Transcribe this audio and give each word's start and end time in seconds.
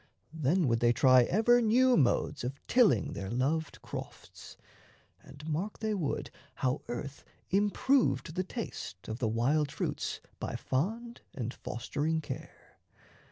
Then 0.33 0.67
would 0.67 0.79
they 0.79 0.93
try 0.93 1.25
Ever 1.25 1.61
new 1.61 1.95
modes 1.95 2.43
of 2.43 2.59
tilling 2.65 3.13
their 3.13 3.29
loved 3.29 3.83
crofts, 3.83 4.57
And 5.21 5.47
mark 5.47 5.77
they 5.77 5.93
would 5.93 6.31
how 6.55 6.81
earth 6.87 7.23
improved 7.51 8.33
the 8.33 8.43
taste 8.43 9.07
Of 9.07 9.19
the 9.19 9.27
wild 9.29 9.71
fruits 9.71 10.19
by 10.39 10.55
fond 10.55 11.21
and 11.35 11.53
fostering 11.53 12.19
care. 12.19 12.79